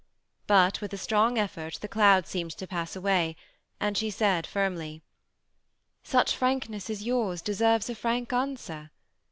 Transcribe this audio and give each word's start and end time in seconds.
But 0.47 0.81
with 0.81 0.91
a 0.93 0.97
strong 0.97 1.37
effort 1.37 1.75
the 1.79 1.87
cloud 1.87 2.25
seemed 2.25 2.57
to 2.57 2.65
pass 2.65 2.95
away, 2.95 3.35
and 3.79 3.95
she 3.95 4.09
said, 4.09 4.47
firmly, 4.47 5.03
^^ 6.05 6.07
Such 6.09 6.35
frankness 6.35 6.89
as 6.89 7.03
yours 7.03 7.39
deserves 7.39 7.87
a 7.87 7.93
frank 7.93 8.33
answer. 8.33 8.89